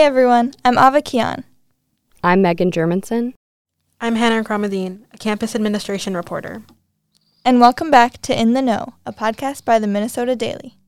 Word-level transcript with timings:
Hey 0.00 0.06
everyone, 0.06 0.54
I'm 0.64 0.78
Ava 0.78 1.02
Kian. 1.02 1.44
I'm 2.24 2.40
Megan 2.40 2.70
Germundson. 2.70 3.34
I'm 4.00 4.14
Hannah 4.16 4.42
Ikramuddin, 4.42 5.02
a 5.12 5.18
campus 5.18 5.54
administration 5.54 6.16
reporter. 6.16 6.62
And 7.44 7.60
welcome 7.60 7.90
back 7.90 8.22
to 8.22 8.34
In 8.34 8.54
the 8.54 8.62
Know, 8.62 8.94
a 9.04 9.12
podcast 9.12 9.66
by 9.66 9.78
the 9.78 9.86
Minnesota 9.86 10.34
Daily. 10.34 10.78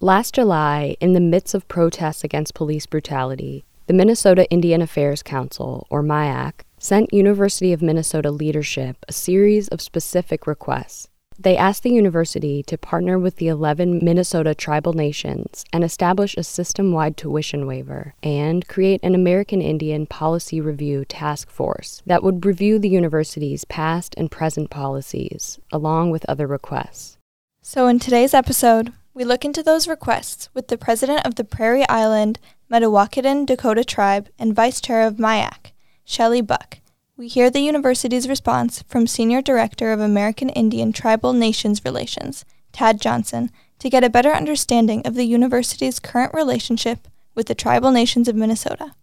Last 0.00 0.34
July, 0.34 0.96
in 1.00 1.12
the 1.12 1.20
midst 1.20 1.54
of 1.54 1.68
protests 1.68 2.24
against 2.24 2.54
police 2.54 2.86
brutality, 2.86 3.64
the 3.86 3.94
Minnesota 3.94 4.50
Indian 4.50 4.82
Affairs 4.82 5.22
Council, 5.22 5.86
or 5.88 6.02
MIAC, 6.02 6.62
sent 6.76 7.14
University 7.14 7.72
of 7.72 7.82
Minnesota 7.82 8.32
leadership 8.32 8.96
a 9.06 9.12
series 9.12 9.68
of 9.68 9.80
specific 9.80 10.48
requests 10.48 11.08
they 11.42 11.56
asked 11.56 11.82
the 11.82 11.92
university 11.92 12.62
to 12.62 12.76
partner 12.76 13.18
with 13.18 13.36
the 13.36 13.48
11 13.48 14.04
Minnesota 14.04 14.54
tribal 14.54 14.92
nations 14.92 15.64
and 15.72 15.82
establish 15.82 16.36
a 16.36 16.44
system 16.44 16.92
wide 16.92 17.16
tuition 17.16 17.66
waiver 17.66 18.14
and 18.22 18.68
create 18.68 19.00
an 19.02 19.14
American 19.14 19.62
Indian 19.62 20.06
Policy 20.06 20.60
Review 20.60 21.06
Task 21.06 21.48
Force 21.48 22.02
that 22.04 22.22
would 22.22 22.44
review 22.44 22.78
the 22.78 22.90
university's 22.90 23.64
past 23.64 24.14
and 24.18 24.30
present 24.30 24.68
policies, 24.68 25.58
along 25.72 26.10
with 26.10 26.28
other 26.28 26.46
requests. 26.46 27.16
So, 27.62 27.86
in 27.86 27.98
today's 27.98 28.34
episode, 28.34 28.92
we 29.14 29.24
look 29.24 29.44
into 29.44 29.62
those 29.62 29.88
requests 29.88 30.50
with 30.52 30.68
the 30.68 30.78
president 30.78 31.24
of 31.24 31.36
the 31.36 31.44
Prairie 31.44 31.88
Island 31.88 32.38
Mdewakanton 32.70 33.46
Dakota 33.46 33.82
Tribe 33.82 34.28
and 34.38 34.54
vice 34.54 34.80
chair 34.80 35.06
of 35.06 35.16
MIAC, 35.16 35.72
Shelley 36.04 36.42
Buck 36.42 36.79
we 37.20 37.28
hear 37.28 37.50
the 37.50 37.60
university's 37.60 38.26
response 38.26 38.82
from 38.88 39.06
Senior 39.06 39.42
Director 39.42 39.92
of 39.92 40.00
American 40.00 40.48
Indian 40.48 40.90
Tribal 40.90 41.34
Nations 41.34 41.84
Relations, 41.84 42.46
Tad 42.72 42.98
Johnson, 42.98 43.50
to 43.78 43.90
get 43.90 44.02
a 44.02 44.08
better 44.08 44.30
understanding 44.30 45.06
of 45.06 45.16
the 45.16 45.26
university's 45.26 46.00
current 46.00 46.32
relationship 46.32 47.06
with 47.34 47.46
the 47.46 47.54
tribal 47.54 47.90
nations 47.90 48.26
of 48.26 48.36
Minnesota. 48.36 48.94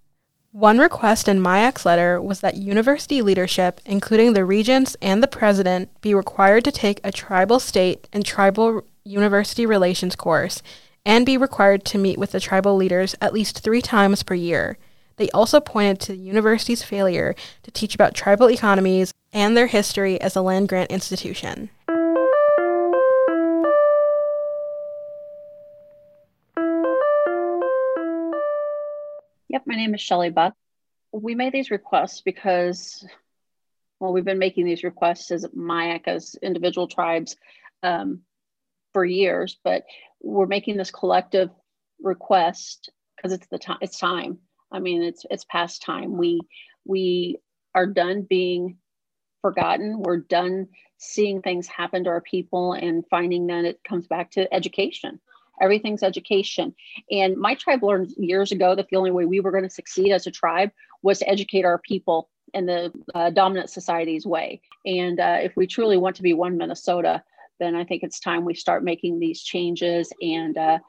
One 0.51 0.79
request 0.79 1.27
in 1.27 1.43
MIAC's 1.43 1.85
letter 1.85 2.19
was 2.19 2.39
that 2.39 2.57
university 2.57 3.21
leadership, 3.21 3.81
including 3.85 4.33
the 4.33 4.45
regents 4.45 4.97
and 4.99 5.21
the 5.21 5.27
president, 5.27 5.91
be 6.01 6.15
required 6.15 6.65
to 6.65 6.71
take 6.71 6.99
a 7.03 7.11
tribal 7.11 7.59
state 7.59 8.09
and 8.11 8.25
tribal 8.25 8.81
university 9.03 9.67
relations 9.67 10.15
course 10.15 10.63
and 11.05 11.23
be 11.23 11.37
required 11.37 11.85
to 11.85 11.99
meet 11.99 12.17
with 12.17 12.31
the 12.31 12.39
tribal 12.39 12.75
leaders 12.75 13.13
at 13.21 13.31
least 13.31 13.59
three 13.59 13.83
times 13.83 14.23
per 14.23 14.33
year. 14.33 14.79
They 15.17 15.29
also 15.31 15.59
pointed 15.59 15.99
to 16.01 16.11
the 16.11 16.19
university's 16.19 16.83
failure 16.83 17.35
to 17.63 17.71
teach 17.71 17.95
about 17.95 18.13
tribal 18.13 18.49
economies 18.49 19.13
and 19.33 19.57
their 19.57 19.67
history 19.67 20.21
as 20.21 20.35
a 20.35 20.41
land 20.41 20.69
grant 20.69 20.91
institution. 20.91 21.71
Yep, 29.49 29.63
my 29.65 29.75
name 29.75 29.95
is 29.95 30.01
Shelley 30.01 30.29
Buck. 30.29 30.53
We 31.11 31.33
made 31.33 31.51
these 31.51 31.71
requests 31.71 32.21
because, 32.21 33.03
well, 33.99 34.13
we've 34.13 34.23
been 34.23 34.37
making 34.37 34.65
these 34.65 34.83
requests 34.83 35.31
as 35.31 35.45
MIAC, 35.47 36.01
as 36.05 36.35
individual 36.43 36.87
tribes, 36.87 37.37
um, 37.81 38.21
for 38.93 39.03
years, 39.03 39.57
but 39.63 39.83
we're 40.21 40.45
making 40.45 40.77
this 40.77 40.91
collective 40.91 41.49
request 41.99 42.91
because 43.15 43.33
it's 43.33 43.47
the 43.47 43.57
time. 43.57 43.77
It's 43.81 43.97
time. 43.97 44.39
I 44.71 44.79
mean, 44.79 45.03
it's 45.03 45.25
it's 45.29 45.45
past 45.45 45.81
time. 45.81 46.17
We 46.17 46.41
we 46.85 47.37
are 47.75 47.87
done 47.87 48.23
being 48.23 48.77
forgotten. 49.41 50.01
We're 50.01 50.17
done 50.17 50.67
seeing 50.97 51.41
things 51.41 51.67
happen 51.67 52.03
to 52.03 52.09
our 52.09 52.21
people 52.21 52.73
and 52.73 53.05
finding 53.09 53.47
that 53.47 53.65
it 53.65 53.83
comes 53.83 54.07
back 54.07 54.31
to 54.31 54.51
education. 54.53 55.19
Everything's 55.61 56.03
education. 56.03 56.75
And 57.11 57.37
my 57.37 57.55
tribe 57.55 57.83
learned 57.83 58.13
years 58.17 58.51
ago 58.51 58.75
that 58.75 58.89
the 58.89 58.97
only 58.97 59.11
way 59.11 59.25
we 59.25 59.39
were 59.39 59.51
going 59.51 59.63
to 59.63 59.69
succeed 59.69 60.11
as 60.11 60.27
a 60.27 60.31
tribe 60.31 60.71
was 61.01 61.19
to 61.19 61.29
educate 61.29 61.65
our 61.65 61.79
people 61.79 62.29
in 62.53 62.65
the 62.65 62.91
uh, 63.15 63.29
dominant 63.31 63.69
society's 63.69 64.25
way. 64.25 64.61
And 64.85 65.19
uh, 65.19 65.37
if 65.41 65.55
we 65.55 65.67
truly 65.67 65.97
want 65.97 66.15
to 66.17 66.23
be 66.23 66.33
one 66.33 66.57
Minnesota, 66.57 67.23
then 67.59 67.75
I 67.75 67.83
think 67.83 68.03
it's 68.03 68.19
time 68.19 68.45
we 68.45 68.53
start 68.53 68.83
making 68.83 69.19
these 69.19 69.41
changes. 69.41 70.11
And 70.21 70.57
uh, 70.57 70.79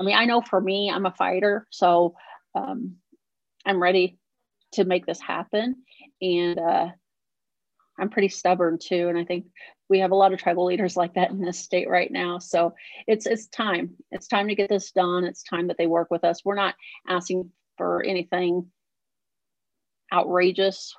I 0.00 0.04
mean, 0.04 0.16
I 0.16 0.24
know 0.24 0.40
for 0.40 0.60
me, 0.60 0.90
I'm 0.90 1.06
a 1.06 1.12
fighter. 1.12 1.66
So 1.70 2.14
um, 2.54 2.96
I'm 3.64 3.82
ready 3.82 4.18
to 4.72 4.84
make 4.84 5.06
this 5.06 5.20
happen. 5.20 5.76
And 6.20 6.58
uh, 6.58 6.88
I'm 7.98 8.10
pretty 8.10 8.28
stubborn 8.28 8.78
too. 8.78 9.08
And 9.08 9.18
I 9.18 9.24
think 9.24 9.46
we 9.88 10.00
have 10.00 10.10
a 10.10 10.16
lot 10.16 10.32
of 10.32 10.38
tribal 10.38 10.64
leaders 10.64 10.96
like 10.96 11.14
that 11.14 11.30
in 11.30 11.40
this 11.40 11.58
state 11.58 11.88
right 11.88 12.10
now. 12.10 12.38
So 12.38 12.74
it's 13.06 13.26
it's 13.26 13.46
time. 13.48 13.94
It's 14.10 14.26
time 14.26 14.48
to 14.48 14.54
get 14.54 14.68
this 14.68 14.90
done. 14.92 15.24
It's 15.24 15.42
time 15.42 15.68
that 15.68 15.78
they 15.78 15.86
work 15.86 16.10
with 16.10 16.24
us. 16.24 16.44
We're 16.44 16.54
not 16.54 16.74
asking 17.08 17.50
for 17.76 18.02
anything 18.02 18.66
outrageous. 20.12 20.94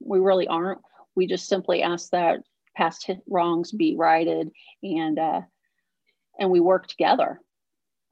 We 0.00 0.18
really 0.18 0.48
aren't. 0.48 0.80
We 1.14 1.26
just 1.26 1.48
simply 1.48 1.82
ask 1.82 2.10
that 2.10 2.40
past 2.76 3.10
wrongs 3.28 3.72
be 3.72 3.96
righted 3.96 4.50
and 4.82 5.18
uh, 5.18 5.40
and 6.38 6.50
we 6.50 6.60
work 6.60 6.86
together. 6.86 7.40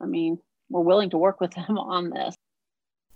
I 0.01 0.07
mean, 0.07 0.39
we're 0.69 0.83
willing 0.83 1.11
to 1.11 1.19
work 1.19 1.41
with 1.41 1.53
them 1.53 1.79
on 1.79 2.11
this. 2.11 2.35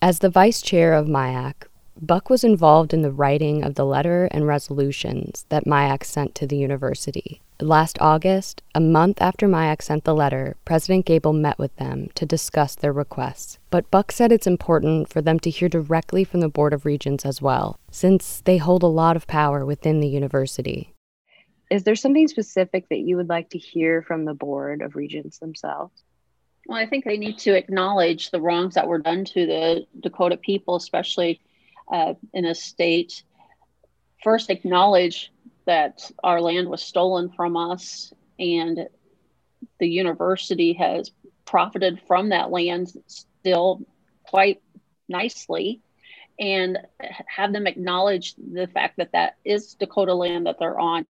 As 0.02 0.18
the 0.18 0.28
vice 0.28 0.60
chair 0.60 0.94
of 0.94 1.06
MIAC, 1.06 1.68
Buck 2.00 2.28
was 2.28 2.42
involved 2.42 2.92
in 2.92 3.02
the 3.02 3.12
writing 3.12 3.62
of 3.62 3.76
the 3.76 3.86
letter 3.86 4.24
and 4.32 4.44
resolutions 4.44 5.46
that 5.48 5.64
MIAC 5.64 6.02
sent 6.02 6.34
to 6.34 6.44
the 6.44 6.56
university. 6.56 7.40
Last 7.60 7.98
August, 8.00 8.62
a 8.74 8.80
month 8.80 9.22
after 9.22 9.46
MIAC 9.46 9.80
sent 9.80 10.02
the 10.02 10.12
letter, 10.12 10.56
President 10.64 11.06
Gabel 11.06 11.32
met 11.32 11.56
with 11.56 11.76
them 11.76 12.08
to 12.16 12.26
discuss 12.26 12.74
their 12.74 12.92
requests. 12.92 13.60
But 13.70 13.88
Buck 13.92 14.10
said 14.10 14.32
it's 14.32 14.48
important 14.48 15.08
for 15.08 15.22
them 15.22 15.38
to 15.38 15.50
hear 15.50 15.68
directly 15.68 16.24
from 16.24 16.40
the 16.40 16.48
Board 16.48 16.72
of 16.72 16.84
Regents 16.84 17.24
as 17.24 17.40
well, 17.40 17.78
since 17.92 18.40
they 18.40 18.56
hold 18.56 18.82
a 18.82 18.88
lot 18.88 19.14
of 19.14 19.28
power 19.28 19.64
within 19.64 20.00
the 20.00 20.08
university. 20.08 20.92
Is 21.70 21.84
there 21.84 21.94
something 21.94 22.26
specific 22.26 22.88
that 22.88 22.98
you 22.98 23.16
would 23.16 23.28
like 23.28 23.50
to 23.50 23.58
hear 23.58 24.02
from 24.02 24.24
the 24.24 24.34
Board 24.34 24.82
of 24.82 24.96
Regents 24.96 25.38
themselves? 25.38 26.02
Well, 26.66 26.78
I 26.78 26.86
think 26.86 27.04
they 27.04 27.18
need 27.18 27.38
to 27.38 27.56
acknowledge 27.56 28.30
the 28.30 28.40
wrongs 28.40 28.74
that 28.74 28.86
were 28.86 28.98
done 28.98 29.24
to 29.26 29.46
the 29.46 29.86
Dakota 30.00 30.36
people, 30.36 30.76
especially 30.76 31.40
uh, 31.92 32.14
in 32.32 32.44
a 32.44 32.54
state. 32.54 33.24
First, 34.22 34.50
acknowledge 34.50 35.32
that 35.66 36.10
our 36.22 36.40
land 36.40 36.68
was 36.68 36.82
stolen 36.82 37.30
from 37.30 37.56
us 37.56 38.12
and 38.38 38.88
the 39.78 39.88
university 39.88 40.72
has 40.74 41.10
profited 41.44 42.00
from 42.06 42.30
that 42.30 42.50
land 42.50 42.92
still 43.06 43.80
quite 44.24 44.62
nicely 45.08 45.80
and 46.38 46.78
have 47.26 47.52
them 47.52 47.66
acknowledge 47.66 48.34
the 48.36 48.66
fact 48.68 48.96
that 48.96 49.12
that 49.12 49.36
is 49.44 49.74
Dakota 49.74 50.14
land 50.14 50.46
that 50.46 50.58
they're 50.58 50.78
on. 50.78 51.06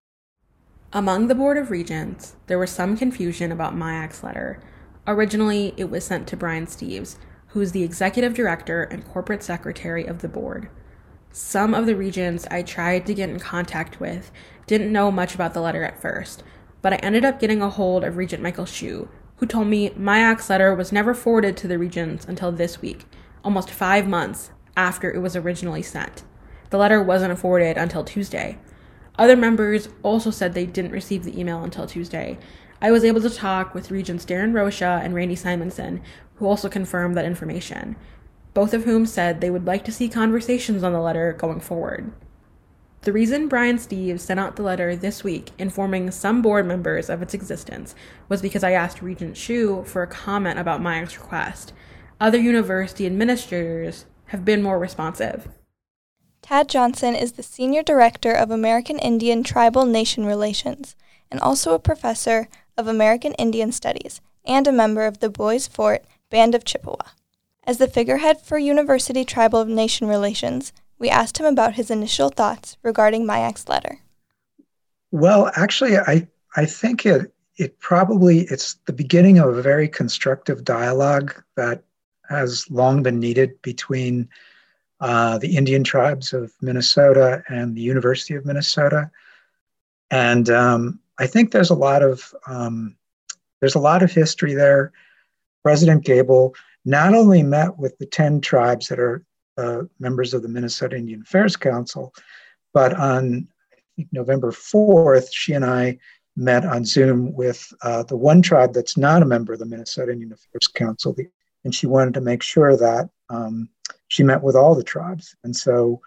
Among 0.91 1.27
the 1.27 1.35
Board 1.35 1.57
of 1.57 1.71
Regents, 1.71 2.35
there 2.47 2.59
was 2.59 2.69
some 2.69 2.97
confusion 2.97 3.51
about 3.51 3.75
MIAC's 3.75 4.23
letter 4.23 4.59
Originally, 5.05 5.73
it 5.75 5.89
was 5.89 6.05
sent 6.05 6.27
to 6.27 6.37
Brian 6.37 6.65
Steeves, 6.65 7.17
who 7.47 7.61
is 7.61 7.73
the 7.73 7.83
executive 7.83 8.33
director 8.33 8.83
and 8.83 9.07
corporate 9.07 9.43
secretary 9.43 10.05
of 10.05 10.21
the 10.21 10.29
board. 10.29 10.69
Some 11.31 11.73
of 11.73 11.85
the 11.85 11.95
regents 11.95 12.47
I 12.49 12.61
tried 12.61 13.05
to 13.07 13.13
get 13.13 13.29
in 13.29 13.39
contact 13.39 13.99
with 13.99 14.31
didn't 14.65 14.93
know 14.93 15.11
much 15.11 15.35
about 15.35 15.53
the 15.53 15.61
letter 15.61 15.83
at 15.83 16.01
first, 16.01 16.43
but 16.81 16.93
I 16.93 16.97
ended 16.97 17.25
up 17.25 17.39
getting 17.39 17.61
a 17.61 17.69
hold 17.69 18.03
of 18.03 18.17
Regent 18.17 18.41
Michael 18.41 18.65
Hsu, 18.65 19.09
who 19.37 19.45
told 19.45 19.67
me 19.67 19.89
MIAC's 19.91 20.49
letter 20.49 20.73
was 20.73 20.91
never 20.91 21.13
forwarded 21.13 21.57
to 21.57 21.67
the 21.67 21.77
regents 21.77 22.25
until 22.25 22.51
this 22.51 22.81
week, 22.81 23.05
almost 23.43 23.69
five 23.69 24.07
months 24.07 24.51
after 24.77 25.11
it 25.11 25.19
was 25.19 25.35
originally 25.35 25.81
sent. 25.81 26.23
The 26.69 26.77
letter 26.77 27.03
wasn't 27.03 27.37
forwarded 27.37 27.77
until 27.77 28.03
Tuesday. 28.03 28.57
Other 29.17 29.35
members 29.35 29.89
also 30.01 30.31
said 30.31 30.53
they 30.53 30.65
didn't 30.65 30.91
receive 30.91 31.23
the 31.23 31.39
email 31.39 31.63
until 31.63 31.85
Tuesday, 31.85 32.39
I 32.83 32.91
was 32.91 33.03
able 33.03 33.21
to 33.21 33.29
talk 33.29 33.73
with 33.73 33.89
Regents 33.89 34.25
Darrin 34.25 34.53
Rosha 34.53 35.01
and 35.03 35.15
Randy 35.15 35.35
Simonson, 35.35 36.01
who 36.35 36.45
also 36.45 36.69
confirmed 36.69 37.15
that 37.17 37.25
information. 37.25 37.95
both 38.53 38.73
of 38.73 38.83
whom 38.83 39.05
said 39.05 39.41
they 39.41 39.49
would 39.49 39.65
like 39.65 39.83
to 39.85 39.91
see 39.91 40.07
conversations 40.07 40.83
on 40.83 40.93
the 40.93 40.99
letter 40.99 41.33
going 41.33 41.59
forward. 41.59 42.11
The 43.01 43.11
reason 43.11 43.47
Brian 43.47 43.77
Steeves 43.77 44.19
sent 44.19 44.39
out 44.39 44.55
the 44.55 44.63
letter 44.63 44.95
this 44.95 45.23
week 45.23 45.49
informing 45.57 46.11
some 46.11 46.41
board 46.41 46.65
members 46.65 47.09
of 47.09 47.21
its 47.21 47.33
existence 47.33 47.95
was 48.29 48.41
because 48.41 48.63
I 48.63 48.71
asked 48.71 49.01
Regent 49.01 49.37
Hsu 49.37 49.83
for 49.85 50.03
a 50.03 50.07
comment 50.07 50.59
about 50.59 50.81
MIAC's 50.81 51.17
request. 51.17 51.73
Other 52.21 52.37
university 52.37 53.05
administrators 53.05 54.05
have 54.25 54.45
been 54.45 54.61
more 54.61 54.79
responsive. 54.79 55.49
Tad 56.41 56.69
Johnson 56.69 57.15
is 57.15 57.33
the 57.33 57.43
Senior 57.43 57.83
Director 57.83 58.33
of 58.33 58.51
American 58.51 58.99
Indian 58.99 59.43
Tribal 59.43 59.85
Nation 59.85 60.25
Relations 60.25 60.95
and 61.31 61.39
also 61.39 61.73
a 61.73 61.79
professor 61.79 62.47
of 62.77 62.87
American 62.87 63.33
Indian 63.33 63.71
Studies 63.71 64.21
and 64.45 64.67
a 64.67 64.71
member 64.71 65.05
of 65.05 65.19
the 65.19 65.29
Bois 65.29 65.67
Forte 65.69 66.05
Band 66.29 66.55
of 66.55 66.65
Chippewa. 66.65 67.11
As 67.65 67.77
the 67.77 67.87
figurehead 67.87 68.41
for 68.41 68.57
University 68.57 69.23
Tribal 69.23 69.65
Nation 69.65 70.07
Relations, 70.07 70.73
we 70.99 71.09
asked 71.09 71.37
him 71.37 71.45
about 71.45 71.73
his 71.73 71.89
initial 71.89 72.29
thoughts 72.29 72.77
regarding 72.83 73.25
MIAC's 73.25 73.69
letter. 73.69 73.99
Well, 75.11 75.51
actually, 75.55 75.97
I, 75.97 76.27
I 76.55 76.65
think 76.65 77.05
it, 77.05 77.33
it 77.57 77.79
probably 77.79 78.41
it's 78.41 78.75
the 78.85 78.93
beginning 78.93 79.37
of 79.37 79.55
a 79.55 79.61
very 79.61 79.87
constructive 79.87 80.63
dialogue 80.63 81.41
that 81.55 81.83
has 82.29 82.69
long 82.69 83.03
been 83.03 83.19
needed 83.19 83.61
between 83.61 84.27
uh, 84.99 85.37
the 85.37 85.55
Indian 85.55 85.83
tribes 85.83 86.33
of 86.33 86.53
Minnesota 86.61 87.43
and 87.47 87.75
the 87.75 87.81
University 87.81 88.35
of 88.35 88.45
Minnesota. 88.45 89.11
And 90.09 90.49
um, 90.49 90.99
I 91.19 91.27
think 91.27 91.51
there's 91.51 91.69
a 91.69 91.75
lot 91.75 92.01
of 92.01 92.33
um, 92.47 92.95
there's 93.59 93.75
a 93.75 93.79
lot 93.79 94.03
of 94.03 94.11
history 94.11 94.53
there. 94.53 94.91
President 95.63 96.03
Gabel 96.03 96.53
not 96.85 97.13
only 97.13 97.41
met 97.43 97.77
with 97.77 97.97
the 97.97 98.05
10 98.05 98.41
tribes 98.41 98.87
that 98.89 98.99
are 98.99 99.23
uh, 99.57 99.83
members 99.99 100.33
of 100.33 100.41
the 100.41 100.49
Minnesota 100.49 100.97
Indian 100.97 101.21
Affairs 101.21 101.55
Council. 101.55 102.13
But 102.73 102.93
on 102.95 103.47
November 104.11 104.51
4th, 104.51 105.27
she 105.31 105.53
and 105.53 105.63
I 105.63 105.99
met 106.35 106.65
on 106.65 106.83
Zoom 106.83 107.33
with 107.33 107.71
uh, 107.83 108.03
the 108.03 108.17
one 108.17 108.41
tribe 108.41 108.73
that's 108.73 108.97
not 108.97 109.21
a 109.21 109.25
member 109.25 109.53
of 109.53 109.59
the 109.59 109.65
Minnesota 109.65 110.11
Indian 110.11 110.33
Affairs 110.33 110.67
Council. 110.67 111.15
And 111.63 111.73
she 111.73 111.87
wanted 111.87 112.15
to 112.15 112.21
make 112.21 112.41
sure 112.41 112.75
that 112.75 113.09
um, 113.29 113.69
she 114.07 114.23
met 114.23 114.41
with 114.41 114.55
all 114.55 114.75
the 114.75 114.83
tribes. 114.83 115.35
And 115.43 115.55
so 115.55 116.01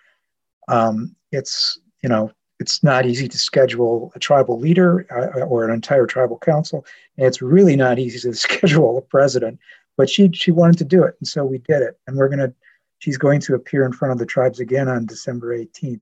um, 0.68 1.14
it's, 1.30 1.78
you 2.02 2.08
know, 2.08 2.32
it's 2.58 2.82
not 2.82 3.06
easy 3.06 3.28
to 3.28 3.38
schedule 3.38 4.12
a 4.14 4.18
tribal 4.18 4.58
leader 4.58 5.06
uh, 5.10 5.40
or 5.40 5.64
an 5.64 5.72
entire 5.72 6.06
tribal 6.06 6.38
council. 6.38 6.86
And 7.16 7.26
it's 7.26 7.42
really 7.42 7.76
not 7.76 7.98
easy 7.98 8.18
to 8.20 8.34
schedule 8.46 8.98
a 8.98 9.02
president. 9.02 9.58
But 9.96 10.10
she 10.10 10.30
she 10.32 10.50
wanted 10.50 10.76
to 10.78 10.84
do 10.84 11.04
it, 11.04 11.16
and 11.20 11.26
so 11.26 11.42
we 11.44 11.56
did 11.56 11.80
it. 11.80 11.98
And 12.06 12.18
we're 12.18 12.28
going 12.28 12.40
to 12.40 12.52
She's 12.98 13.18
going 13.18 13.40
to 13.40 13.54
appear 13.54 13.84
in 13.84 13.92
front 13.92 14.12
of 14.12 14.18
the 14.18 14.26
tribes 14.26 14.60
again 14.60 14.88
on 14.88 15.06
December 15.06 15.56
18th. 15.56 16.00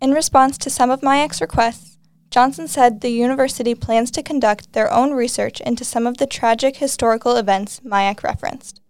In 0.00 0.12
response 0.12 0.56
to 0.58 0.70
some 0.70 0.90
of 0.90 1.00
MIAC's 1.00 1.40
requests, 1.40 1.98
Johnson 2.30 2.68
said 2.68 3.00
the 3.00 3.10
university 3.10 3.74
plans 3.74 4.10
to 4.12 4.22
conduct 4.22 4.72
their 4.72 4.90
own 4.92 5.12
research 5.12 5.60
into 5.60 5.84
some 5.84 6.06
of 6.06 6.18
the 6.18 6.26
tragic 6.26 6.76
historical 6.76 7.36
events 7.36 7.80
MIAC 7.80 8.22
referenced. 8.22 8.80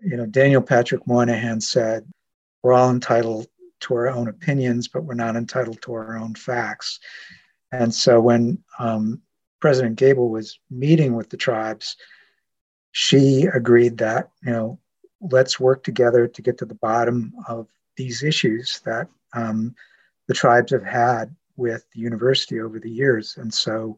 You 0.00 0.18
know, 0.18 0.26
Daniel 0.26 0.60
Patrick 0.60 1.06
Moynihan 1.06 1.60
said, 1.60 2.06
We're 2.62 2.74
all 2.74 2.90
entitled 2.90 3.46
to 3.84 3.94
our 3.94 4.08
own 4.08 4.28
opinions, 4.28 4.88
but 4.88 5.04
we're 5.04 5.14
not 5.14 5.36
entitled 5.36 5.80
to 5.82 5.94
our 5.94 6.18
own 6.18 6.34
facts. 6.34 7.00
And 7.72 7.94
so 7.94 8.20
when 8.20 8.62
um, 8.78 9.22
President 9.60 9.96
Gabel 9.96 10.28
was 10.28 10.58
meeting 10.70 11.14
with 11.14 11.30
the 11.30 11.36
tribes, 11.36 11.96
she 12.92 13.46
agreed 13.52 13.98
that, 13.98 14.30
you 14.42 14.52
know, 14.52 14.78
let's 15.20 15.58
work 15.58 15.82
together 15.82 16.28
to 16.28 16.42
get 16.42 16.58
to 16.58 16.66
the 16.66 16.74
bottom 16.74 17.32
of 17.48 17.68
these 17.96 18.22
issues 18.22 18.80
that 18.84 19.08
um, 19.32 19.74
the 20.28 20.34
tribes 20.34 20.72
have 20.72 20.84
had 20.84 21.34
with 21.56 21.84
the 21.92 22.00
university 22.00 22.60
over 22.60 22.78
the 22.78 22.90
years. 22.90 23.36
And 23.36 23.52
so 23.52 23.96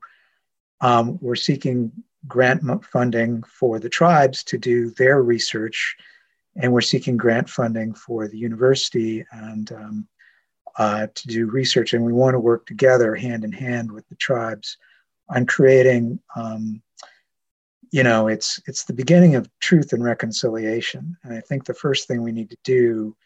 um, 0.80 1.18
we're 1.20 1.36
seeking 1.36 1.92
grant 2.28 2.62
funding 2.84 3.42
for 3.42 3.78
the 3.78 3.88
tribes 3.88 4.42
to 4.44 4.58
do 4.58 4.90
their 4.90 5.22
research, 5.22 5.96
and 6.56 6.72
we're 6.72 6.80
seeking 6.80 7.16
grant 7.16 7.48
funding 7.48 7.94
for 7.94 8.28
the 8.28 8.38
university 8.38 9.24
and 9.32 9.72
um, 9.72 10.08
uh, 10.78 11.06
to 11.14 11.28
do 11.28 11.46
research. 11.46 11.94
And 11.94 12.04
we 12.04 12.12
want 12.12 12.34
to 12.34 12.40
work 12.40 12.66
together 12.66 13.14
hand 13.14 13.44
in 13.44 13.52
hand 13.52 13.90
with 13.90 14.08
the 14.08 14.16
tribes 14.16 14.76
on 15.28 15.46
creating 15.46 16.20
um, 16.36 16.82
you 17.92 18.02
know 18.02 18.28
it's 18.28 18.60
it's 18.66 18.84
the 18.84 18.92
beginning 18.92 19.36
of 19.36 19.48
truth 19.60 19.92
and 19.92 20.02
reconciliation. 20.02 21.16
And 21.22 21.34
i 21.34 21.40
think 21.40 21.64
the 21.64 21.74
first 21.74 22.08
thing 22.08 22.22
we 22.22 22.32
need 22.32 22.50
to 22.50 22.58
do 22.64 23.16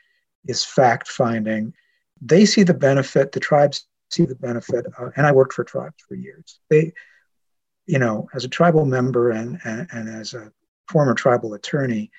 is 0.46 0.64
fact 0.64 1.08
finding. 1.08 1.74
They 2.20 2.44
see 2.44 2.62
the 2.62 2.74
benefit 2.74 3.32
the 3.32 3.40
tribes 3.40 3.86
see 4.10 4.24
the 4.24 4.34
benefit 4.34 4.86
uh, 4.98 5.10
and 5.16 5.24
i 5.26 5.32
worked 5.32 5.52
for 5.52 5.64
tribes 5.64 6.02
for 6.06 6.14
years. 6.14 6.60
They 6.68 6.92
you 7.86 7.98
know 7.98 8.28
as 8.34 8.44
a 8.44 8.48
tribal 8.48 8.84
member 8.84 9.30
and, 9.30 9.58
and, 9.64 9.88
and 9.92 10.08
as 10.08 10.34
a 10.34 10.52
former 10.88 11.14
tribal 11.14 11.54
attorney 11.54 12.10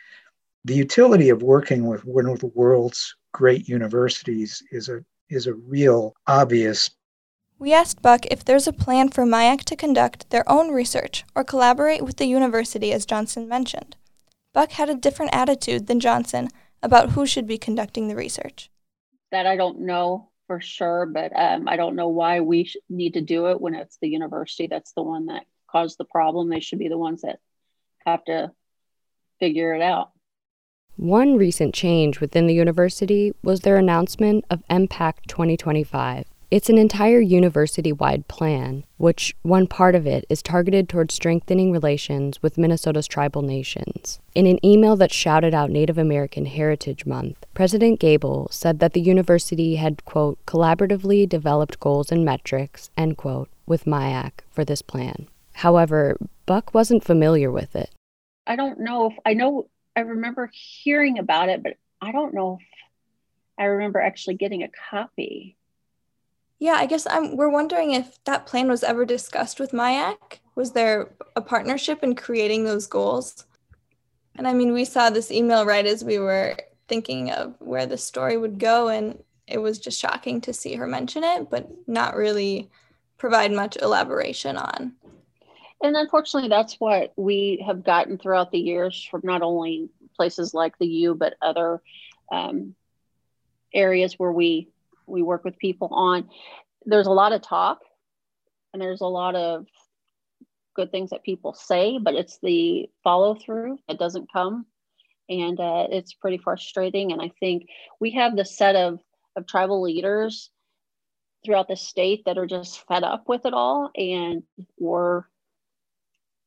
the 0.66 0.75
utility 0.75 1.30
of 1.30 1.44
working 1.44 1.88
with 1.88 2.06
one 2.06 2.28
of 2.28 2.40
the 2.40 2.52
world's 2.54 3.16
great 3.34 3.68
universities 3.68 4.62
is 4.72 4.90
a 4.90 5.04
is 5.30 5.48
a 5.48 5.54
real 5.54 6.13
obvious 6.28 6.92
we 7.62 7.74
asked 7.74 8.02
Buck 8.02 8.25
if 8.31 8.44
there's 8.44 8.68
a 8.68 8.74
plan 8.74 9.10
for 9.10 9.24
MIAC 9.24 9.63
to 9.66 9.75
conduct 9.75 10.31
their 10.31 10.44
own 10.50 10.72
research 10.72 11.24
or 11.36 11.44
collaborate 11.44 12.02
with 12.02 12.18
the 12.18 12.25
university, 12.25 12.92
as 12.92 13.06
Johnson 13.06 13.48
mentioned. 13.48 13.96
Buck 14.52 14.72
had 14.72 14.90
a 14.90 14.96
different 14.96 15.36
attitude 15.36 15.86
than 15.86 16.00
Johnson 16.00 16.50
about 16.81 17.12
who 17.12 17.28
should 17.28 17.46
be 17.46 17.60
conducting 17.60 18.08
the 18.08 18.16
research. 18.16 18.72
That 19.31 19.46
I 19.46 19.58
don't 19.58 19.81
know 19.81 20.31
for 20.48 20.60
sure, 20.60 21.06
but 21.06 21.31
um, 21.36 21.68
I 21.68 21.75
don't 21.75 21.96
know 21.96 22.08
why 22.08 22.40
we 22.40 22.63
sh- 22.63 22.78
need 22.90 23.13
to 23.13 23.22
do 23.22 23.46
it 23.52 23.62
when 23.62 23.75
it's 23.75 24.00
the 24.02 24.10
university 24.10 24.66
that's 24.66 24.94
the 24.94 25.04
one 25.04 25.28
that 25.28 25.46
caused 25.69 26.00
the 26.00 26.06
problem. 26.06 26.50
They 26.50 26.62
should 26.62 26.80
be 26.80 26.90
the 26.90 26.98
ones 26.98 27.22
that 27.22 27.38
have 28.08 28.25
to 28.25 28.52
figure 29.40 29.75
it 29.75 29.84
out. 29.84 30.10
One 30.98 31.38
recent 31.38 31.74
change 31.74 32.20
within 32.20 32.48
the 32.48 32.54
university 32.54 33.34
was 33.44 33.62
their 33.62 33.78
announcement 33.78 34.46
of 34.50 34.64
MPACT 34.70 35.28
2025, 35.28 36.26
it's 36.52 36.70
an 36.70 36.78
entire 36.78 37.22
university 37.22 37.94
wide 37.94 38.28
plan, 38.28 38.84
which 38.98 39.34
one 39.42 39.68
part 39.68 39.96
of 39.96 40.06
it 40.06 40.26
is 40.30 40.44
targeted 40.44 40.90
towards 40.90 41.14
strengthening 41.14 41.72
relations 41.72 42.44
with 42.44 42.58
Minnesota's 42.58 43.08
tribal 43.08 43.42
nations. 43.42 44.20
In 44.36 44.46
an 44.46 44.64
email 44.66 44.98
that 44.98 45.14
shouted 45.14 45.54
out 45.54 45.70
Native 45.70 45.98
American 45.98 46.46
Heritage 46.46 47.06
Month, 47.06 47.46
President 47.54 48.02
Gabel 48.02 48.50
said 48.52 48.80
that 48.80 48.92
the 48.92 49.00
university 49.00 49.78
had, 49.78 50.04
quote, 50.04 50.46
collaboratively 50.46 51.30
developed 51.30 51.80
goals 51.80 52.12
and 52.12 52.25
metrics, 52.25 52.89
end 52.98 53.15
quote, 53.15 53.48
with 53.65 53.86
MIAC 53.86 54.32
for 54.50 54.65
this 54.65 54.82
plan. 54.82 55.30
However, 55.54 56.18
Buck 56.46 56.74
wasn't 56.74 57.06
familiar 57.06 57.50
with 57.50 57.77
it. 57.77 57.92
I 58.46 58.58
don't 58.58 58.82
know 58.82 59.06
if 59.06 59.13
I 59.25 59.36
know, 59.36 59.70
I 59.95 60.01
remember 60.01 60.50
hearing 60.53 61.19
about 61.19 61.50
it, 61.50 61.63
but 61.63 61.74
I 62.01 62.12
don't 62.12 62.33
know 62.33 62.57
if 62.60 62.67
I 63.57 63.65
remember 63.65 64.00
actually 64.00 64.36
getting 64.36 64.63
a 64.63 64.69
copy. 64.89 65.57
Yeah, 66.60 66.74
I 66.74 66.86
guess 66.86 67.07
I'm, 67.10 67.36
we're 67.36 67.50
wondering 67.50 67.91
if 67.93 68.24
that 68.25 68.45
plan 68.45 68.67
was 68.67 68.83
ever 68.83 69.05
discussed 69.05 69.60
with 69.60 69.71
MIAC. 69.71 70.39
Was 70.55 70.71
there 70.71 71.12
a 71.36 71.41
partnership 71.41 72.03
in 72.03 72.15
creating 72.15 72.65
those 72.65 72.88
goals? 72.88 73.45
And 74.36 74.48
I 74.48 74.53
mean, 74.53 74.71
we 74.71 74.86
saw 74.86 75.10
this 75.10 75.31
email 75.31 75.65
right 75.65 75.86
as 75.86 76.03
we 76.03 76.19
were 76.19 76.55
thinking 76.88 77.31
of 77.31 77.55
where 77.60 77.86
the 77.86 77.98
story 77.98 78.38
would 78.38 78.60
go, 78.60 78.89
and 78.89 79.24
it 79.48 79.57
was 79.57 79.79
just 79.79 80.00
shocking 80.00 80.39
to 80.41 80.53
see 80.53 80.75
her 80.75 80.88
mention 80.88 81.24
it, 81.24 81.50
but 81.50 81.69
not 81.88 82.15
really 82.15 82.69
provide 83.17 83.51
much 83.51 83.77
elaboration 83.81 84.57
on. 84.57 84.93
And 85.84 85.96
unfortunately, 85.96 86.50
that's 86.50 86.76
what 86.76 87.14
we 87.16 87.64
have 87.66 87.84
gotten 87.84 88.18
throughout 88.18 88.52
the 88.52 88.60
years 88.60 89.04
from 89.10 89.22
not 89.24 89.42
only 89.42 89.90
places 90.16 90.54
like 90.54 90.78
the 90.78 90.88
U, 90.88 91.16
but 91.16 91.36
other 91.42 91.82
um, 92.32 92.76
areas 93.74 94.20
where 94.20 94.32
we 94.32 94.70
we 95.08 95.24
work 95.24 95.44
with 95.44 95.58
people 95.58 95.90
on. 95.92 96.30
There's 96.86 97.08
a 97.08 97.12
lot 97.12 97.34
of 97.34 97.42
talk 97.42 97.80
and 98.74 98.82
there's 98.82 99.02
a 99.02 99.08
lot 99.08 99.36
of 99.36 99.66
good 100.76 100.92
things 100.92 101.10
that 101.10 101.24
people 101.24 101.54
say, 101.54 101.98
but 101.98 102.16
it's 102.16 102.40
the 102.42 102.90
follow 103.04 103.36
through 103.36 103.78
that 103.88 104.00
doesn't 104.00 104.32
come. 104.32 104.66
And 105.30 105.60
uh, 105.60 105.88
it's 105.90 106.14
pretty 106.14 106.38
frustrating. 106.38 107.12
And 107.12 107.22
I 107.22 107.32
think 107.40 107.68
we 108.00 108.12
have 108.12 108.36
the 108.36 108.46
set 108.46 108.76
of, 108.76 109.00
of 109.36 109.48
tribal 109.48 109.82
leaders 109.82 110.50
throughout 111.44 111.68
the 111.68 111.76
state 111.76 112.24
that 112.26 112.38
are 112.38 112.48
just 112.48 112.86
fed 112.88 113.04
up 113.04 113.28
with 113.28 113.46
it 113.46 113.54
all 113.54 113.90
and 113.96 114.44
we're 114.78 115.24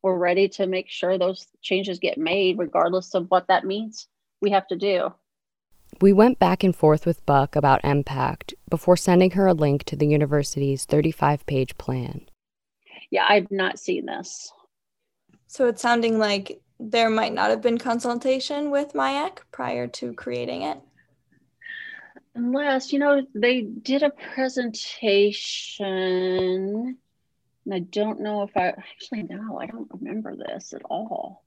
we're 0.04 0.16
ready 0.16 0.48
to 0.48 0.68
make 0.68 0.88
sure 0.88 1.18
those 1.18 1.48
changes 1.62 1.98
get 1.98 2.16
made 2.16 2.58
regardless 2.58 3.14
of 3.14 3.28
what 3.30 3.48
that 3.48 3.64
means 3.64 4.06
we 4.40 4.50
have 4.50 4.68
to 4.68 4.76
do 4.76 5.12
we 6.00 6.12
went 6.12 6.38
back 6.38 6.64
and 6.64 6.74
forth 6.74 7.06
with 7.06 7.24
Buck 7.24 7.56
about 7.56 7.82
MPACT 7.82 8.54
before 8.68 8.96
sending 8.96 9.30
her 9.32 9.46
a 9.46 9.54
link 9.54 9.84
to 9.84 9.96
the 9.96 10.06
university's 10.06 10.84
35 10.84 11.46
page 11.46 11.78
plan. 11.78 12.22
Yeah, 13.10 13.26
I've 13.28 13.50
not 13.50 13.78
seen 13.78 14.06
this. 14.06 14.52
So 15.46 15.68
it's 15.68 15.82
sounding 15.82 16.18
like 16.18 16.60
there 16.80 17.10
might 17.10 17.32
not 17.32 17.50
have 17.50 17.62
been 17.62 17.78
consultation 17.78 18.70
with 18.70 18.94
MIAC 18.94 19.38
prior 19.52 19.86
to 19.88 20.14
creating 20.14 20.62
it? 20.62 20.80
Unless, 22.34 22.92
you 22.92 22.98
know, 22.98 23.22
they 23.34 23.62
did 23.62 24.02
a 24.02 24.10
presentation, 24.34 26.98
and 27.64 27.74
I 27.74 27.80
don't 27.80 28.20
know 28.20 28.42
if 28.42 28.56
I 28.56 28.68
actually, 28.68 29.22
no, 29.22 29.58
I 29.58 29.66
don't 29.66 29.88
remember 29.92 30.36
this 30.36 30.72
at 30.72 30.82
all. 30.84 31.44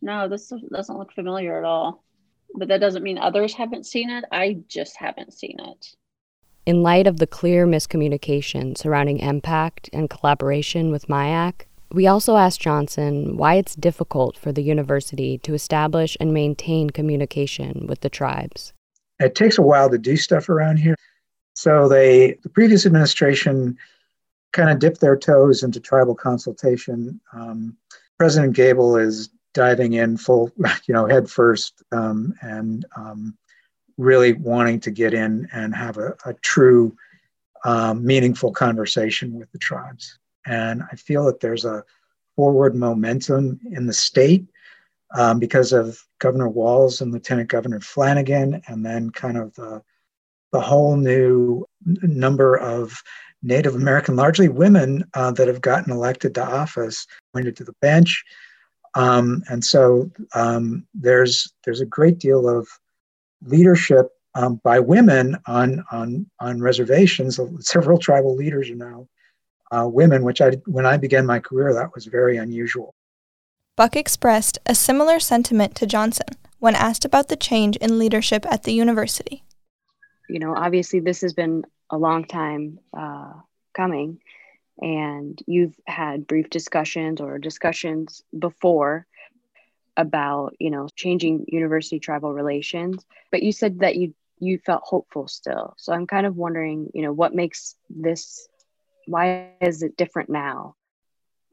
No, 0.00 0.28
this 0.28 0.52
doesn't 0.72 0.98
look 0.98 1.12
familiar 1.12 1.58
at 1.58 1.64
all. 1.64 2.04
But 2.54 2.68
that 2.68 2.80
doesn't 2.80 3.02
mean 3.02 3.18
others 3.18 3.54
haven't 3.54 3.86
seen 3.86 4.08
it. 4.08 4.24
I 4.32 4.58
just 4.68 4.96
haven't 4.96 5.34
seen 5.34 5.56
it. 5.60 5.86
In 6.64 6.82
light 6.82 7.06
of 7.06 7.18
the 7.18 7.26
clear 7.26 7.66
miscommunication 7.66 8.76
surrounding 8.76 9.18
MPACT 9.18 9.90
and 9.92 10.08
collaboration 10.08 10.90
with 10.90 11.08
MIAC, 11.08 11.66
we 11.92 12.06
also 12.06 12.36
asked 12.36 12.60
Johnson 12.60 13.36
why 13.36 13.54
it's 13.54 13.74
difficult 13.74 14.36
for 14.36 14.52
the 14.52 14.62
university 14.62 15.38
to 15.38 15.54
establish 15.54 16.16
and 16.20 16.32
maintain 16.32 16.90
communication 16.90 17.86
with 17.86 18.00
the 18.00 18.10
tribes. 18.10 18.72
It 19.20 19.34
takes 19.34 19.58
a 19.58 19.62
while 19.62 19.90
to 19.90 19.98
do 19.98 20.16
stuff 20.16 20.48
around 20.48 20.78
here. 20.78 20.94
So 21.54 21.88
they, 21.88 22.38
the 22.42 22.50
previous 22.50 22.86
administration 22.86 23.76
kind 24.52 24.70
of 24.70 24.78
dip 24.78 24.98
their 24.98 25.16
toes 25.16 25.62
into 25.62 25.80
tribal 25.80 26.14
consultation. 26.14 27.20
Um, 27.32 27.76
President 28.18 28.54
Gabel 28.54 28.96
is 28.96 29.30
diving 29.54 29.94
in 29.94 30.16
full, 30.16 30.50
you 30.86 30.94
know, 30.94 31.06
head 31.06 31.30
first 31.30 31.82
um, 31.92 32.34
and 32.42 32.84
um, 32.96 33.36
really 33.96 34.32
wanting 34.32 34.80
to 34.80 34.90
get 34.90 35.14
in 35.14 35.48
and 35.52 35.74
have 35.74 35.98
a, 35.98 36.14
a 36.24 36.34
true, 36.34 36.96
um, 37.64 38.04
meaningful 38.04 38.52
conversation 38.52 39.38
with 39.38 39.50
the 39.52 39.58
tribes. 39.58 40.18
And 40.46 40.82
I 40.90 40.96
feel 40.96 41.24
that 41.26 41.40
there's 41.40 41.64
a 41.64 41.84
forward 42.36 42.74
momentum 42.74 43.60
in 43.72 43.86
the 43.86 43.92
state 43.92 44.46
um, 45.14 45.38
because 45.38 45.72
of 45.72 45.98
Governor 46.20 46.48
Walz 46.48 47.00
and 47.00 47.12
Lieutenant 47.12 47.48
Governor 47.48 47.80
Flanagan, 47.80 48.62
and 48.68 48.84
then 48.84 49.10
kind 49.10 49.36
of 49.36 49.54
the, 49.54 49.82
the 50.52 50.60
whole 50.60 50.96
new 50.96 51.66
number 51.84 52.56
of 52.56 53.02
Native 53.42 53.74
American, 53.74 54.16
largely 54.16 54.48
women, 54.48 55.04
uh, 55.14 55.30
that 55.32 55.48
have 55.48 55.60
gotten 55.60 55.92
elected 55.92 56.34
to 56.34 56.44
office, 56.44 57.06
pointed 57.32 57.56
to 57.56 57.64
the 57.64 57.74
bench. 57.80 58.24
Um, 58.94 59.42
and 59.48 59.64
so 59.64 60.10
um, 60.34 60.86
there's 60.94 61.52
there's 61.64 61.80
a 61.80 61.86
great 61.86 62.18
deal 62.18 62.48
of 62.48 62.68
leadership 63.42 64.08
um, 64.34 64.60
by 64.64 64.80
women 64.80 65.36
on 65.46 65.84
on 65.90 66.26
on 66.40 66.60
reservations. 66.60 67.38
Several 67.60 67.98
tribal 67.98 68.34
leaders 68.34 68.70
are 68.70 68.74
now 68.74 69.08
uh, 69.70 69.86
women, 69.86 70.24
which 70.24 70.40
I 70.40 70.52
when 70.66 70.86
I 70.86 70.96
began 70.96 71.26
my 71.26 71.40
career 71.40 71.72
that 71.74 71.94
was 71.94 72.06
very 72.06 72.36
unusual. 72.36 72.94
Buck 73.76 73.94
expressed 73.94 74.58
a 74.66 74.74
similar 74.74 75.20
sentiment 75.20 75.74
to 75.76 75.86
Johnson 75.86 76.26
when 76.58 76.74
asked 76.74 77.04
about 77.04 77.28
the 77.28 77.36
change 77.36 77.76
in 77.76 77.98
leadership 77.98 78.44
at 78.50 78.64
the 78.64 78.72
university. 78.72 79.44
You 80.28 80.40
know, 80.40 80.54
obviously, 80.56 81.00
this 81.00 81.20
has 81.20 81.32
been 81.32 81.64
a 81.90 81.98
long 81.98 82.24
time 82.24 82.78
uh, 82.96 83.32
coming, 83.74 84.20
and 84.80 85.40
you've 85.46 85.74
had 85.86 86.26
brief 86.26 86.50
discussions 86.50 87.20
or 87.20 87.38
discussions 87.38 88.22
before 88.36 89.06
about 89.96 90.54
you 90.60 90.70
know 90.70 90.88
changing 90.94 91.44
university 91.48 91.98
tribal 91.98 92.32
relations 92.32 93.04
but 93.32 93.42
you 93.42 93.50
said 93.50 93.80
that 93.80 93.96
you 93.96 94.14
you 94.38 94.56
felt 94.56 94.82
hopeful 94.84 95.26
still 95.26 95.74
so 95.76 95.92
i'm 95.92 96.06
kind 96.06 96.24
of 96.24 96.36
wondering 96.36 96.88
you 96.94 97.02
know 97.02 97.12
what 97.12 97.34
makes 97.34 97.74
this 97.90 98.46
why 99.06 99.48
is 99.60 99.82
it 99.82 99.96
different 99.96 100.30
now 100.30 100.76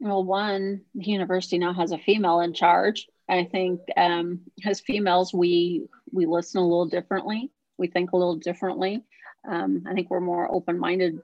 well, 0.00 0.24
one, 0.24 0.82
the 0.94 1.06
university 1.06 1.58
now 1.58 1.72
has 1.72 1.92
a 1.92 1.98
female 1.98 2.40
in 2.40 2.52
charge. 2.52 3.08
I 3.28 3.44
think 3.44 3.80
um, 3.96 4.40
as 4.64 4.80
females, 4.80 5.32
we 5.32 5.86
we 6.12 6.26
listen 6.26 6.60
a 6.60 6.64
little 6.64 6.86
differently. 6.86 7.50
We 7.78 7.88
think 7.88 8.12
a 8.12 8.16
little 8.16 8.36
differently. 8.36 9.04
Um, 9.48 9.84
I 9.88 9.94
think 9.94 10.10
we're 10.10 10.20
more 10.20 10.52
open 10.52 10.78
minded 10.78 11.20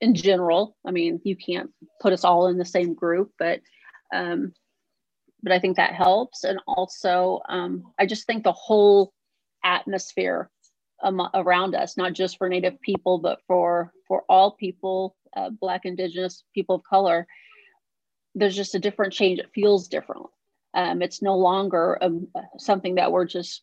in 0.00 0.14
general. 0.14 0.76
I 0.86 0.90
mean, 0.90 1.20
you 1.24 1.36
can't 1.36 1.70
put 2.00 2.12
us 2.12 2.24
all 2.24 2.48
in 2.48 2.58
the 2.58 2.64
same 2.64 2.94
group, 2.94 3.32
but 3.38 3.60
um, 4.14 4.52
but 5.42 5.52
I 5.52 5.58
think 5.58 5.76
that 5.76 5.94
helps. 5.94 6.44
And 6.44 6.60
also, 6.66 7.40
um, 7.48 7.84
I 7.98 8.06
just 8.06 8.26
think 8.26 8.42
the 8.44 8.52
whole 8.52 9.12
atmosphere 9.64 10.50
around 11.34 11.74
us, 11.74 11.96
not 11.96 12.14
just 12.14 12.38
for 12.38 12.48
Native 12.48 12.80
people, 12.80 13.18
but 13.18 13.40
for 13.46 13.92
for 14.08 14.24
all 14.28 14.52
people, 14.52 15.16
uh, 15.36 15.50
Black, 15.50 15.84
Indigenous, 15.84 16.44
people 16.54 16.76
of 16.76 16.82
color, 16.84 17.26
there's 18.34 18.56
just 18.56 18.74
a 18.74 18.78
different 18.80 19.12
change. 19.12 19.38
It 19.38 19.50
feels 19.54 19.88
different. 19.88 20.26
Um, 20.74 21.00
it's 21.02 21.22
no 21.22 21.36
longer 21.36 21.98
um, 22.02 22.28
something 22.58 22.96
that 22.96 23.10
we're 23.12 23.24
just 23.24 23.62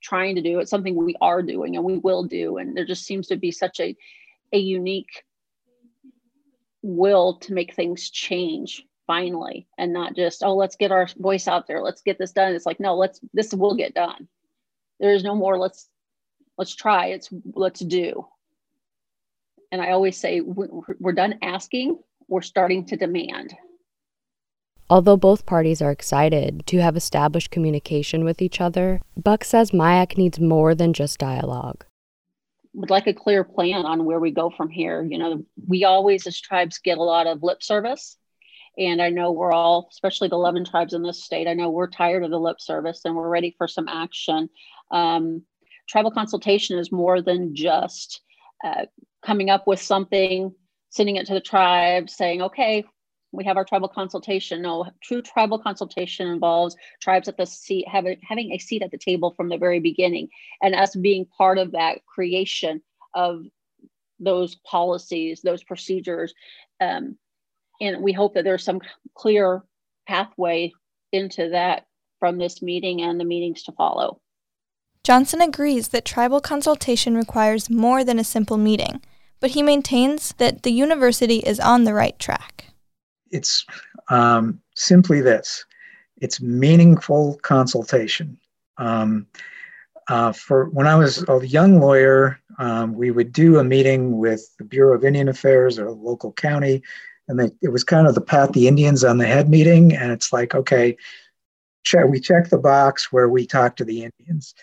trying 0.00 0.36
to 0.36 0.42
do. 0.42 0.58
It's 0.58 0.70
something 0.70 0.94
we 0.94 1.16
are 1.20 1.42
doing 1.42 1.76
and 1.76 1.84
we 1.84 1.98
will 1.98 2.24
do. 2.24 2.58
And 2.58 2.76
there 2.76 2.84
just 2.84 3.04
seems 3.04 3.26
to 3.28 3.36
be 3.36 3.50
such 3.50 3.80
a, 3.80 3.96
a 4.52 4.58
unique 4.58 5.24
will 6.82 7.38
to 7.38 7.52
make 7.52 7.74
things 7.74 8.10
change 8.10 8.84
finally 9.06 9.66
and 9.78 9.92
not 9.92 10.14
just 10.14 10.42
oh 10.42 10.54
let's 10.54 10.76
get 10.76 10.92
our 10.92 11.08
voice 11.18 11.48
out 11.48 11.66
there. 11.66 11.82
Let's 11.82 12.02
get 12.02 12.18
this 12.18 12.32
done. 12.32 12.54
It's 12.54 12.66
like 12.66 12.78
no 12.78 12.94
let's 12.94 13.20
this 13.32 13.52
will 13.52 13.74
get 13.74 13.94
done. 13.94 14.28
There's 15.00 15.24
no 15.24 15.34
more 15.34 15.58
let's 15.58 15.88
let's 16.56 16.74
try. 16.74 17.06
It's 17.06 17.28
let's 17.54 17.80
do. 17.80 18.26
And 19.72 19.82
i 19.82 19.90
always 19.90 20.16
say 20.16 20.40
we're 20.40 21.12
done 21.12 21.38
asking. 21.42 21.98
We're 22.28 22.42
starting 22.42 22.84
to 22.86 22.96
demand 22.96 23.54
Although 24.90 25.18
both 25.18 25.44
parties 25.44 25.82
are 25.82 25.90
excited 25.90 26.66
to 26.66 26.78
have 26.78 26.96
established 26.96 27.50
communication 27.50 28.24
with 28.24 28.40
each 28.40 28.60
other, 28.60 29.02
Buck 29.16 29.44
says 29.44 29.70
MIAC 29.70 30.16
needs 30.16 30.40
more 30.40 30.74
than 30.74 30.94
just 30.94 31.18
dialogue. 31.18 31.84
Would 32.72 32.90
like 32.90 33.06
a 33.06 33.12
clear 33.12 33.44
plan 33.44 33.84
on 33.84 34.06
where 34.06 34.20
we 34.20 34.30
go 34.30 34.50
from 34.50 34.70
here. 34.70 35.02
You 35.02 35.18
know, 35.18 35.44
we 35.66 35.84
always, 35.84 36.26
as 36.26 36.40
tribes, 36.40 36.78
get 36.78 36.96
a 36.96 37.02
lot 37.02 37.26
of 37.26 37.42
lip 37.42 37.62
service. 37.62 38.16
And 38.78 39.02
I 39.02 39.10
know 39.10 39.32
we're 39.32 39.52
all, 39.52 39.88
especially 39.90 40.28
the 40.28 40.36
11 40.36 40.64
tribes 40.64 40.94
in 40.94 41.02
this 41.02 41.22
state, 41.22 41.48
I 41.48 41.54
know 41.54 41.68
we're 41.68 41.88
tired 41.88 42.24
of 42.24 42.30
the 42.30 42.38
lip 42.38 42.60
service 42.60 43.02
and 43.04 43.14
we're 43.14 43.28
ready 43.28 43.54
for 43.58 43.66
some 43.66 43.88
action. 43.88 44.48
Um, 44.90 45.42
tribal 45.88 46.12
consultation 46.12 46.78
is 46.78 46.92
more 46.92 47.20
than 47.20 47.54
just 47.54 48.20
uh, 48.64 48.86
coming 49.22 49.50
up 49.50 49.66
with 49.66 49.82
something, 49.82 50.54
sending 50.90 51.16
it 51.16 51.26
to 51.26 51.34
the 51.34 51.40
tribe, 51.40 52.08
saying, 52.08 52.42
okay, 52.42 52.84
we 53.32 53.44
have 53.44 53.56
our 53.56 53.64
tribal 53.64 53.88
consultation. 53.88 54.62
No, 54.62 54.86
true 55.02 55.22
tribal 55.22 55.58
consultation 55.58 56.28
involves 56.28 56.76
tribes 57.00 57.28
at 57.28 57.36
the 57.36 57.46
seat 57.46 57.86
having 57.88 58.18
having 58.26 58.52
a 58.52 58.58
seat 58.58 58.82
at 58.82 58.90
the 58.90 58.98
table 58.98 59.34
from 59.36 59.48
the 59.48 59.58
very 59.58 59.80
beginning, 59.80 60.28
and 60.62 60.74
us 60.74 60.96
being 60.96 61.26
part 61.26 61.58
of 61.58 61.72
that 61.72 62.04
creation 62.06 62.82
of 63.14 63.44
those 64.18 64.56
policies, 64.56 65.42
those 65.42 65.62
procedures, 65.62 66.34
um, 66.80 67.16
and 67.80 68.02
we 68.02 68.12
hope 68.12 68.34
that 68.34 68.44
there's 68.44 68.64
some 68.64 68.80
clear 69.14 69.62
pathway 70.06 70.72
into 71.12 71.50
that 71.50 71.86
from 72.18 72.38
this 72.38 72.62
meeting 72.62 73.02
and 73.02 73.20
the 73.20 73.24
meetings 73.24 73.62
to 73.62 73.72
follow. 73.72 74.20
Johnson 75.04 75.40
agrees 75.40 75.88
that 75.88 76.04
tribal 76.04 76.40
consultation 76.40 77.16
requires 77.16 77.70
more 77.70 78.02
than 78.02 78.18
a 78.18 78.24
simple 78.24 78.56
meeting, 78.56 79.00
but 79.38 79.50
he 79.50 79.62
maintains 79.62 80.34
that 80.38 80.64
the 80.64 80.72
university 80.72 81.38
is 81.38 81.60
on 81.60 81.84
the 81.84 81.94
right 81.94 82.18
track 82.18 82.67
it's 83.30 83.64
um, 84.08 84.60
simply 84.74 85.20
this 85.20 85.64
it's 86.20 86.40
meaningful 86.40 87.38
consultation. 87.42 88.38
Um, 88.76 89.26
uh, 90.08 90.32
for 90.32 90.68
when 90.70 90.86
I 90.86 90.94
was 90.94 91.24
a 91.28 91.46
young 91.46 91.80
lawyer, 91.80 92.40
um, 92.58 92.94
we 92.94 93.10
would 93.10 93.32
do 93.32 93.58
a 93.58 93.64
meeting 93.64 94.18
with 94.18 94.48
the 94.58 94.64
Bureau 94.64 94.96
of 94.96 95.04
Indian 95.04 95.28
Affairs 95.28 95.78
or 95.78 95.86
a 95.86 95.92
local 95.92 96.32
county, 96.32 96.82
and 97.28 97.38
they, 97.38 97.50
it 97.62 97.68
was 97.68 97.84
kind 97.84 98.06
of 98.06 98.14
the 98.14 98.20
pat 98.20 98.52
the 98.52 98.68
Indians 98.68 99.04
on 99.04 99.18
the 99.18 99.26
head 99.26 99.48
meeting. 99.48 99.94
And 99.94 100.10
it's 100.10 100.32
like, 100.32 100.54
okay, 100.54 100.96
check, 101.84 102.06
we 102.08 102.20
check 102.20 102.48
the 102.48 102.58
box 102.58 103.12
where 103.12 103.28
we 103.28 103.46
talk 103.46 103.76
to 103.76 103.84
the 103.84 104.04
Indians. 104.04 104.54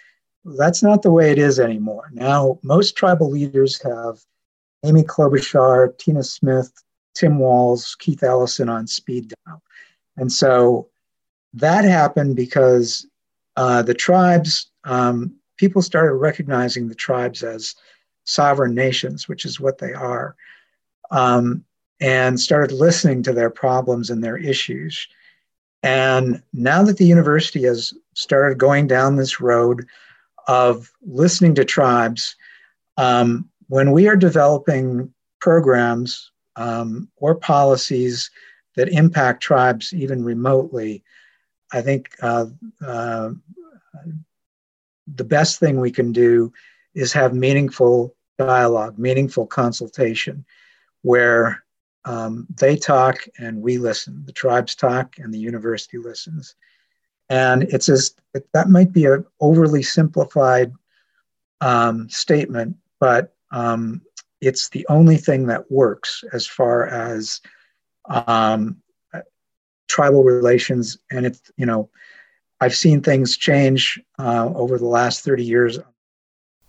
That's 0.43 0.81
not 0.81 1.03
the 1.03 1.11
way 1.11 1.31
it 1.31 1.37
is 1.37 1.59
anymore. 1.59 2.09
Now, 2.11 2.59
most 2.63 2.95
tribal 2.95 3.29
leaders 3.29 3.81
have 3.83 4.19
Amy 4.83 5.03
Klobuchar, 5.03 5.97
Tina 5.97 6.23
Smith, 6.23 6.71
Tim 7.15 7.39
Walz, 7.39 7.95
Keith 7.95 8.23
Ellison 8.23 8.69
on 8.69 8.87
speed 8.87 9.33
dial. 9.45 9.63
And 10.17 10.31
so 10.31 10.89
that 11.53 11.85
happened 11.85 12.35
because 12.35 13.07
uh, 13.55 13.81
the 13.81 13.93
tribes, 13.93 14.69
um, 14.83 15.33
people 15.57 15.81
started 15.81 16.13
recognizing 16.15 16.87
the 16.87 16.95
tribes 16.95 17.41
as 17.41 17.75
sovereign 18.25 18.75
nations, 18.75 19.27
which 19.27 19.45
is 19.45 19.59
what 19.59 19.77
they 19.77 19.93
are, 19.93 20.35
um, 21.11 21.63
and 22.01 22.39
started 22.39 22.75
listening 22.75 23.23
to 23.23 23.33
their 23.33 23.49
problems 23.49 24.09
and 24.09 24.23
their 24.23 24.37
issues. 24.37 25.07
And 25.83 26.41
now 26.51 26.83
that 26.83 26.97
the 26.97 27.05
university 27.05 27.63
has 27.63 27.93
started 28.15 28.57
going 28.57 28.87
down 28.87 29.15
this 29.15 29.39
road 29.39 29.85
of 30.47 30.91
listening 31.03 31.55
to 31.55 31.65
tribes, 31.65 32.35
um, 32.97 33.49
when 33.67 33.91
we 33.91 34.07
are 34.07 34.15
developing 34.15 35.13
programs 35.39 36.31
um, 36.55 37.09
or 37.17 37.35
policies 37.35 38.29
that 38.75 38.89
impact 38.89 39.41
tribes 39.41 39.93
even 39.93 40.23
remotely, 40.23 41.03
I 41.71 41.81
think 41.81 42.15
uh, 42.21 42.47
uh, 42.85 43.31
the 45.07 45.23
best 45.23 45.59
thing 45.59 45.79
we 45.79 45.91
can 45.91 46.11
do 46.11 46.51
is 46.93 47.13
have 47.13 47.33
meaningful 47.33 48.15
dialogue, 48.37 48.97
meaningful 48.97 49.47
consultation, 49.47 50.45
where 51.01 51.63
um, 52.05 52.47
they 52.57 52.75
talk 52.75 53.17
and 53.39 53.61
we 53.61 53.77
listen. 53.77 54.23
The 54.25 54.31
tribes 54.31 54.75
talk 54.75 55.17
and 55.17 55.33
the 55.33 55.39
university 55.39 55.97
listens. 55.97 56.55
And 57.29 57.63
it's 57.63 57.89
as 57.89 58.15
that 58.53 58.69
might 58.69 58.91
be 58.91 59.05
an 59.05 59.25
overly 59.39 59.81
simplified 59.81 60.73
um, 61.61 62.09
statement, 62.09 62.77
but 62.99 63.33
um, 63.51 64.01
it's 64.45 64.69
the 64.69 64.85
only 64.89 65.17
thing 65.17 65.47
that 65.47 65.71
works 65.71 66.23
as 66.33 66.45
far 66.45 66.87
as 66.87 67.41
um, 68.05 68.77
tribal 69.87 70.23
relations. 70.23 70.97
And 71.11 71.25
it's, 71.25 71.51
you 71.57 71.65
know, 71.65 71.89
I've 72.61 72.75
seen 72.75 73.01
things 73.01 73.37
change 73.37 73.99
uh, 74.19 74.51
over 74.55 74.77
the 74.77 74.85
last 74.85 75.23
30 75.23 75.43
years. 75.43 75.79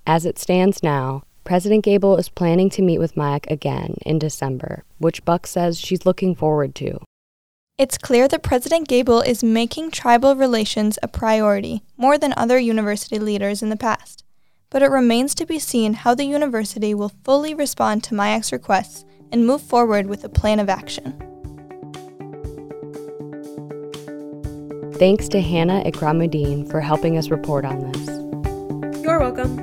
As 0.06 0.24
it 0.24 0.38
stands 0.38 0.82
now, 0.82 1.22
President 1.44 1.84
Gabel 1.84 2.16
is 2.16 2.28
planning 2.28 2.70
to 2.70 2.82
meet 2.82 2.98
with 2.98 3.14
MIAC 3.14 3.50
again 3.50 3.96
in 4.04 4.18
December, 4.18 4.84
which 4.98 5.24
Buck 5.24 5.46
says 5.46 5.78
she's 5.78 6.06
looking 6.06 6.34
forward 6.34 6.74
to. 6.76 6.98
It's 7.78 7.98
clear 7.98 8.26
that 8.28 8.42
President 8.42 8.88
Gabel 8.88 9.20
is 9.20 9.44
making 9.44 9.90
tribal 9.90 10.34
relations 10.34 10.98
a 11.02 11.08
priority 11.08 11.82
more 11.96 12.16
than 12.16 12.32
other 12.36 12.58
university 12.58 13.18
leaders 13.18 13.62
in 13.62 13.68
the 13.68 13.76
past. 13.76 14.24
But 14.70 14.82
it 14.82 14.90
remains 14.90 15.34
to 15.36 15.46
be 15.46 15.58
seen 15.58 15.94
how 15.94 16.14
the 16.14 16.24
university 16.24 16.92
will 16.94 17.12
fully 17.24 17.54
respond 17.54 18.02
to 18.04 18.14
MIAC's 18.14 18.52
requests 18.52 19.04
and 19.30 19.46
move 19.46 19.62
forward 19.62 20.06
with 20.06 20.24
a 20.24 20.28
plan 20.28 20.58
of 20.58 20.68
action. 20.68 21.22
Thanks 24.98 25.28
to 25.28 25.40
Hannah 25.40 25.84
Ikramuddin 25.84 26.70
for 26.70 26.80
helping 26.80 27.18
us 27.18 27.28
report 27.28 27.64
on 27.64 27.92
this. 27.92 29.02
You're 29.04 29.20
welcome. 29.20 29.58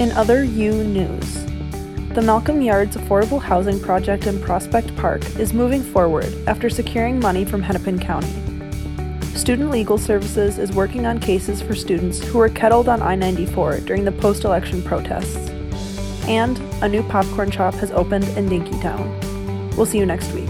In 0.00 0.10
other 0.12 0.42
U 0.44 0.72
news, 0.72 1.44
the 2.14 2.22
Malcolm 2.22 2.62
Yards 2.62 2.96
Affordable 2.96 3.40
Housing 3.40 3.78
Project 3.80 4.26
in 4.26 4.40
Prospect 4.40 4.94
Park 4.96 5.24
is 5.38 5.52
moving 5.52 5.82
forward 5.82 6.32
after 6.46 6.68
securing 6.68 7.20
money 7.20 7.44
from 7.44 7.62
Hennepin 7.62 7.98
County. 7.98 8.53
Student 9.44 9.72
Legal 9.72 9.98
Services 9.98 10.56
is 10.56 10.72
working 10.72 11.04
on 11.04 11.20
cases 11.20 11.60
for 11.60 11.74
students 11.74 12.18
who 12.18 12.38
were 12.38 12.48
kettled 12.48 12.88
on 12.88 13.02
I 13.02 13.14
94 13.14 13.80
during 13.80 14.06
the 14.06 14.12
post 14.12 14.44
election 14.44 14.82
protests. 14.82 15.50
And 16.26 16.58
a 16.82 16.88
new 16.88 17.02
popcorn 17.02 17.50
shop 17.50 17.74
has 17.74 17.90
opened 17.90 18.24
in 18.38 18.48
Dinkytown. 18.48 19.76
We'll 19.76 19.84
see 19.84 19.98
you 19.98 20.06
next 20.06 20.32
week. 20.32 20.48